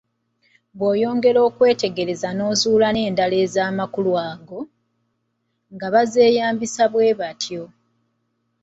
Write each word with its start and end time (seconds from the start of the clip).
Bw'oyongera 0.77 1.39
okwetegereza 1.47 2.29
n'ozuula 2.33 2.87
n'endala 2.91 3.35
ez'amakulu 3.45 4.11
ago, 4.29 4.59
nga 5.73 5.87
bazeeyambisa 5.93 6.83
bwe 6.93 7.17
batyo. 7.19 7.63